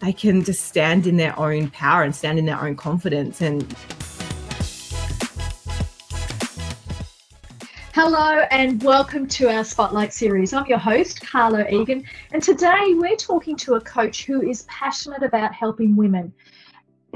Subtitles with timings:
[0.00, 3.62] they can just stand in their own power and stand in their own confidence and
[7.94, 10.52] Hello and welcome to our Spotlight series.
[10.52, 15.24] I'm your host, Carla Egan, and today we're talking to a coach who is passionate
[15.24, 16.32] about helping women,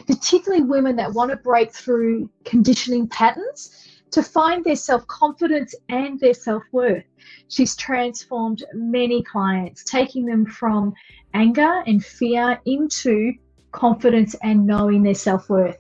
[0.09, 6.19] particularly women that want to break through conditioning patterns to find their self confidence and
[6.19, 7.05] their self worth.
[7.47, 10.95] She's transformed many clients, taking them from
[11.35, 13.33] anger and fear into
[13.73, 15.79] confidence and knowing their self worth.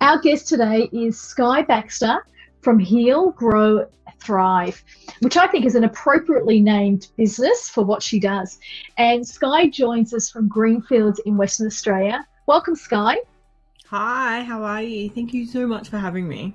[0.00, 2.24] Our guest today is Skye Baxter
[2.62, 3.86] from Heal, Grow,
[4.20, 4.82] Thrive,
[5.20, 8.58] which I think is an appropriately named business for what she does.
[8.96, 12.26] And Skye joins us from Greenfields in Western Australia.
[12.46, 13.18] Welcome, Skye.
[13.86, 15.10] Hi, how are you?
[15.10, 16.54] Thank you so much for having me.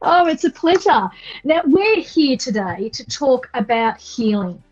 [0.00, 1.08] Oh, it's a pleasure.
[1.44, 4.62] Now, we're here today to talk about healing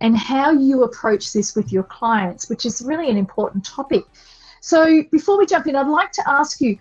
[0.00, 4.04] and how you approach this with your clients, which is really an important topic.
[4.60, 6.78] So, before we jump in, I'd like to ask you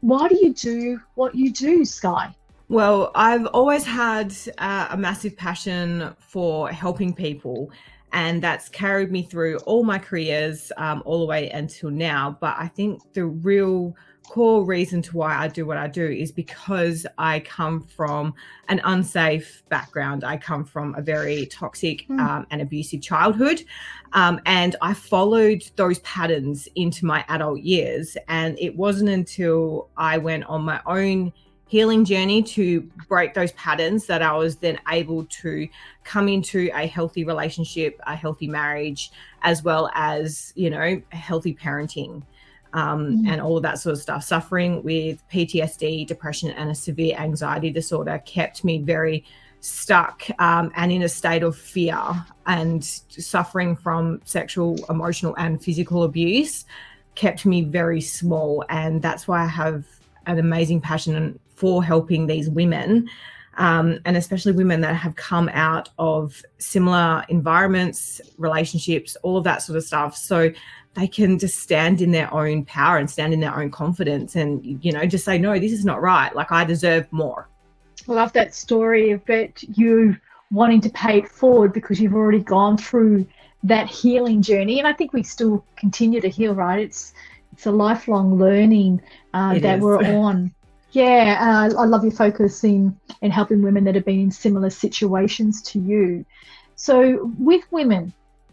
[0.00, 2.34] why do you do what you do, Skye?
[2.68, 7.70] Well, I've always had uh, a massive passion for helping people,
[8.16, 12.38] and that's carried me through all my careers, um, all the way until now.
[12.40, 13.94] But I think the real
[14.26, 18.32] core reason to why I do what I do is because I come from
[18.70, 20.24] an unsafe background.
[20.24, 22.18] I come from a very toxic mm.
[22.18, 23.62] um, and abusive childhood.
[24.14, 28.16] Um, and I followed those patterns into my adult years.
[28.28, 31.34] And it wasn't until I went on my own
[31.66, 35.68] healing journey to break those patterns that I was then able to
[36.04, 39.10] come into a healthy relationship, a healthy marriage,
[39.42, 42.22] as well as, you know, healthy parenting
[42.72, 43.26] um, mm-hmm.
[43.28, 44.22] and all of that sort of stuff.
[44.22, 49.24] Suffering with PTSD, depression, and a severe anxiety disorder kept me very
[49.60, 51.98] stuck um, and in a state of fear
[52.46, 56.64] and suffering from sexual, emotional, and physical abuse
[57.16, 58.64] kept me very small.
[58.68, 59.84] And that's why I have
[60.26, 63.08] an amazing passion for helping these women.
[63.58, 69.62] Um, and especially women that have come out of similar environments, relationships, all of that
[69.62, 70.14] sort of stuff.
[70.14, 70.52] So
[70.96, 74.82] they can just stand in their own power and stand in their own confidence and
[74.82, 77.48] you know just say no this is not right like i deserve more
[78.08, 80.16] i love that story that you
[80.50, 83.26] wanting to pay it forward because you've already gone through
[83.62, 87.12] that healing journey and i think we still continue to heal right it's
[87.52, 89.00] it's a lifelong learning
[89.34, 89.82] uh, that is.
[89.82, 90.52] we're on
[90.96, 94.70] yeah uh, i love your focus in in helping women that have been in similar
[94.70, 96.24] situations to you
[96.76, 98.12] so with women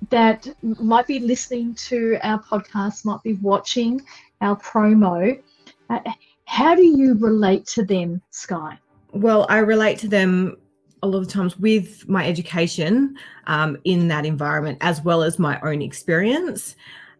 [0.09, 4.01] that might be listening to our podcast, might be watching
[4.41, 5.41] our promo,
[5.89, 5.99] uh,
[6.45, 8.77] how do you relate to them, Skye?
[9.11, 10.57] Well, I relate to them
[11.01, 13.17] a lot of times with my education
[13.47, 16.75] um, in that environment as well as my own experience.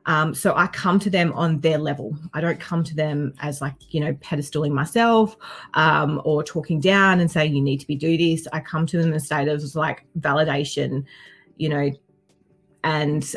[0.06, 2.18] Um, so I come to them on their level.
[2.34, 5.38] I don't come to them as like, you know, pedestaling myself
[5.76, 8.48] um, or talking down and saying, you need to be do this.
[8.52, 11.06] I come to them in a state of like validation,
[11.58, 11.92] you know,
[12.84, 13.36] and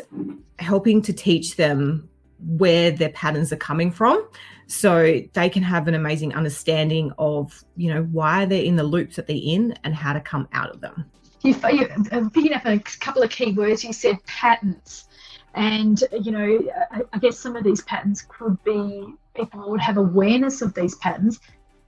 [0.59, 4.27] helping to teach them where their patterns are coming from
[4.67, 9.15] so they can have an amazing understanding of you know why they're in the loops
[9.15, 11.09] that they're in and how to come out of them
[11.41, 15.07] you, you're uh, picking up a couple of key words you said patterns
[15.57, 16.59] and you know
[16.91, 20.95] I, I guess some of these patterns could be people would have awareness of these
[20.95, 21.39] patterns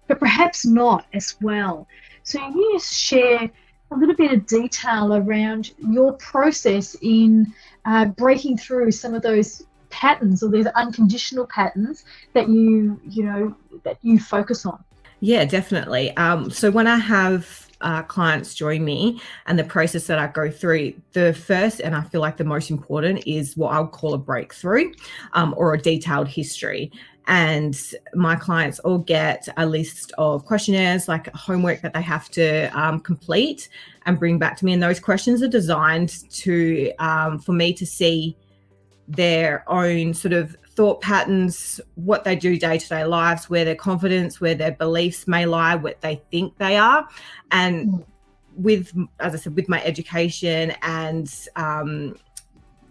[0.09, 1.88] but perhaps not as well.
[2.24, 3.50] So you share
[3.91, 7.53] a little bit of detail around your process in
[7.85, 13.56] uh, breaking through some of those patterns or these unconditional patterns that you you know
[13.84, 14.84] that you focus on.
[15.22, 16.16] Yeah definitely.
[16.18, 20.50] Um, so when i have uh, clients join me and the process that I go
[20.52, 24.18] through, the first and I feel like the most important is what I'll call a
[24.18, 24.94] breakthrough
[25.34, 26.92] um, or a detailed history.
[27.28, 27.80] And
[28.16, 33.00] my clients all get a list of questionnaires like homework that they have to um,
[33.00, 33.70] complete
[34.08, 34.74] and bring back to me.
[34.74, 38.36] And those questions are designed to um, for me to see
[39.08, 43.76] their own sort of thought patterns what they do day to day lives where their
[43.76, 47.06] confidence where their beliefs may lie what they think they are
[47.52, 48.06] and mm.
[48.56, 52.16] with as i said with my education and um,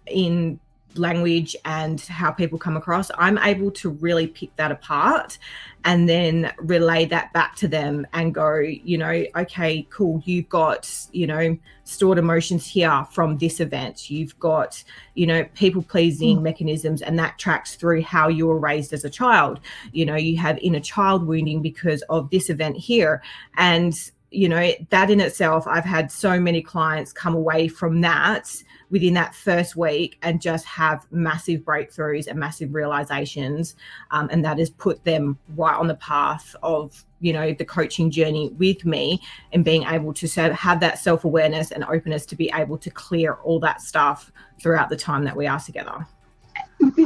[0.05, 0.61] in
[0.95, 5.39] language and how people come across, I'm able to really pick that apart
[5.85, 10.91] and then relay that back to them and go, you know, okay, cool, you've got,
[11.13, 14.11] you know, stored emotions here from this event.
[14.11, 14.83] You've got,
[15.15, 16.43] you know, people pleasing mm.
[16.43, 19.61] mechanisms, and that tracks through how you were raised as a child.
[19.93, 23.23] You know, you have inner child wounding because of this event here.
[23.57, 23.95] And
[24.31, 28.55] you know, that in itself, I've had so many clients come away from that
[28.91, 33.75] within that first week and just have massive breakthroughs and massive realizations.
[34.11, 38.11] Um, and that has put them right on the path of, you know, the coaching
[38.11, 39.21] journey with me
[39.53, 42.91] and being able to of have that self awareness and openness to be able to
[42.91, 46.07] clear all that stuff throughout the time that we are together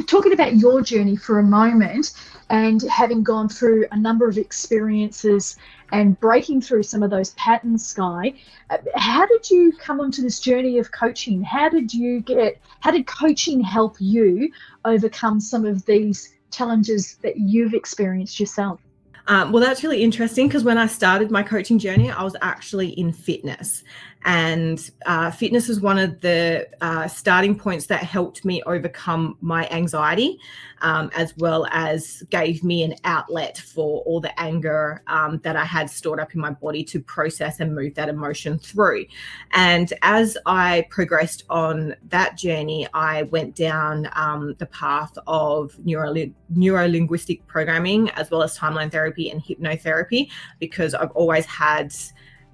[0.07, 2.13] talking about your journey for a moment
[2.51, 5.57] and having gone through a number of experiences
[5.93, 8.35] and breaking through some of those patterns, Skye,
[8.71, 11.43] uh, how did you come onto this journey of coaching?
[11.43, 14.51] How did you get, how did coaching help you
[14.85, 18.81] overcome some of these challenges that you've experienced yourself?
[19.29, 22.89] Um, well, that's really interesting because when I started my coaching journey, I was actually
[22.91, 23.85] in fitness.
[24.25, 29.69] And uh, fitness was one of the uh, starting points that helped me overcome my
[29.69, 30.39] anxiety,
[30.81, 35.65] um, as well as gave me an outlet for all the anger um, that I
[35.65, 39.07] had stored up in my body to process and move that emotion through.
[39.53, 46.89] And as I progressed on that journey, I went down um, the path of neuro
[46.89, 50.31] linguistic programming, as well as timeline therapy and hypnotherapy,
[50.61, 51.95] because I've always had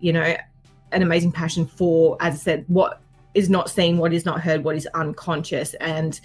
[0.01, 0.37] you know
[0.93, 3.01] an amazing passion for, as I said, what
[3.35, 5.75] is not seen, what is not heard, what is unconscious.
[5.75, 6.21] And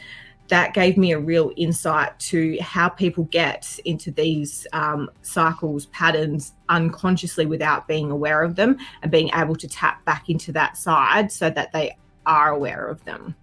[0.50, 6.54] that gave me a real insight to how people get into these um, cycles, patterns
[6.69, 11.31] unconsciously without being aware of them and being able to tap back into that side
[11.31, 11.95] so that they
[12.25, 13.36] are aware of them.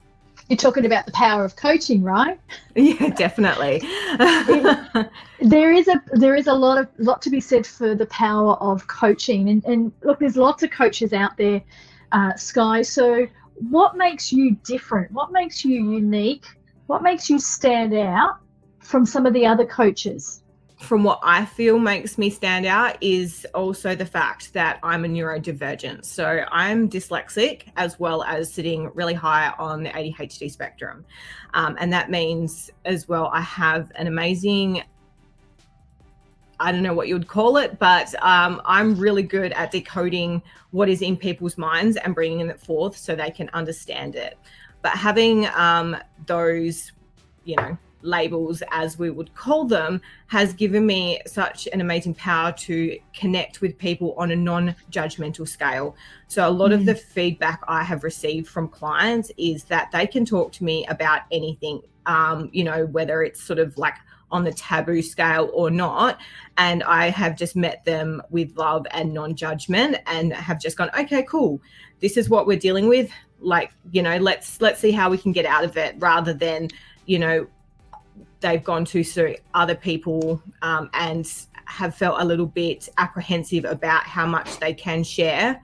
[0.50, 2.38] You're talking about the power of coaching, right?
[2.74, 3.78] Yeah, definitely.
[5.40, 8.54] there is a there is a lot of lot to be said for the power
[8.54, 11.62] of coaching, and, and look, there's lots of coaches out there,
[12.12, 12.82] uh, Skye.
[12.82, 13.26] So,
[13.70, 15.12] what makes you different?
[15.12, 16.46] What makes you unique?
[16.86, 18.38] What makes you stand out
[18.80, 20.42] from some of the other coaches?
[20.80, 25.08] From what I feel makes me stand out is also the fact that I'm a
[25.08, 26.04] neurodivergent.
[26.06, 31.04] So I'm dyslexic as well as sitting really high on the ADHD spectrum.
[31.52, 34.82] Um, and that means as well, I have an amazing
[36.62, 40.42] I don't know what you would call it, but um, I'm really good at decoding
[40.72, 44.36] what is in people's minds and bringing it forth so they can understand it.
[44.82, 45.96] But having um,
[46.26, 46.92] those,
[47.44, 52.52] you know, labels, as we would call them, has given me such an amazing power
[52.52, 55.96] to connect with people on a non judgmental scale.
[56.28, 56.74] So, a lot mm.
[56.74, 60.86] of the feedback I have received from clients is that they can talk to me
[60.86, 63.94] about anything, um, you know, whether it's sort of like
[64.32, 66.18] on the taboo scale or not.
[66.58, 70.90] And I have just met them with love and non judgment and have just gone,
[70.98, 71.60] okay, cool.
[72.00, 73.10] This is what we're dealing with.
[73.40, 76.68] Like, you know, let's let's see how we can get out of it rather than,
[77.06, 77.46] you know,
[78.40, 81.30] they've gone to so other people um, and
[81.66, 85.60] have felt a little bit apprehensive about how much they can share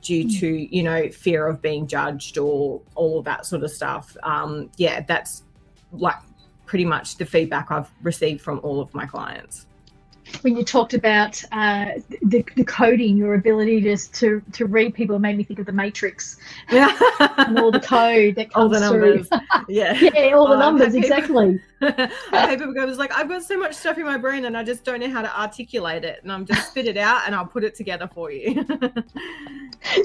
[0.00, 0.40] due mm.
[0.40, 4.70] to you know fear of being judged or all of that sort of stuff um,
[4.76, 5.42] yeah that's
[5.92, 6.16] like
[6.66, 9.66] pretty much the feedback i've received from all of my clients
[10.42, 15.18] when you talked about uh, the, the coding, your ability just to, to read people
[15.18, 16.36] made me think of the Matrix
[16.70, 16.96] yeah.
[17.38, 19.28] and all the code that comes all the numbers.
[19.28, 19.38] Through.
[19.68, 21.60] Yeah, yeah, all the oh, numbers exactly.
[21.80, 24.84] I people go, like, I've got so much stuff in my brain and I just
[24.84, 27.62] don't know how to articulate it, and I'm just spit it out and I'll put
[27.62, 28.64] it together for you.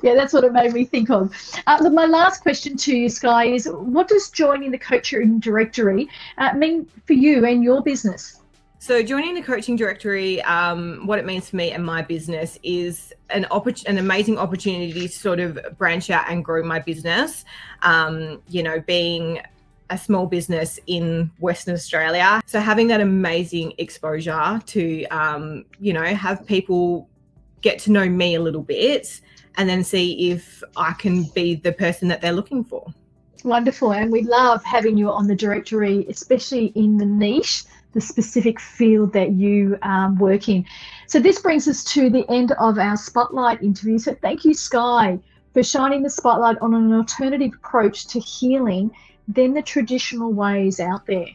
[0.03, 1.33] yeah, that's what it made me think of.
[1.67, 6.07] Uh, my last question to you, Skye, is what does joining the coaching directory
[6.38, 8.41] uh, mean for you and your business?
[8.80, 13.13] So, joining the coaching directory, um, what it means for me and my business is
[13.29, 17.46] an oppor- an amazing opportunity to sort of branch out and grow my business.
[17.82, 19.41] Um, you know, being
[19.89, 26.03] a small business in Western Australia, so having that amazing exposure to, um, you know,
[26.03, 27.08] have people
[27.62, 29.22] get to know me a little bit,
[29.58, 32.94] and then see if I can be the person that they're looking for.
[33.44, 37.63] Wonderful, and we love having you on the directory, especially in the niche
[37.95, 40.65] the specific field that you um, work in.
[41.07, 43.97] So this brings us to the end of our spotlight interview.
[43.97, 45.17] So thank you, Skye,
[45.53, 48.91] for shining the spotlight on an alternative approach to healing
[49.27, 51.29] than the traditional ways out there.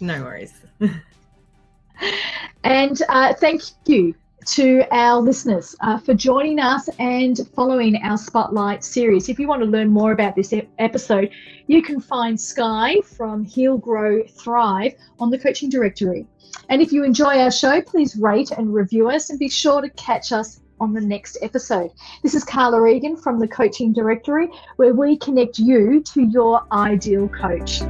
[0.00, 0.54] No worries.
[2.64, 4.14] and uh, thank you
[4.46, 9.28] to our listeners uh, for joining us and following our Spotlight series.
[9.28, 11.30] If you want to learn more about this episode,
[11.66, 16.26] you can find Skye from Heal, Grow, Thrive on the coaching directory.
[16.68, 19.88] And if you enjoy our show, please rate and review us and be sure to
[19.90, 21.90] catch us on the next episode.
[22.22, 27.28] This is Carla Egan from the Coaching Directory, where we connect you to your ideal
[27.28, 27.80] coach.